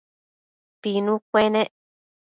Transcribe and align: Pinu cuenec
Pinu 0.81 1.13
cuenec 1.29 1.71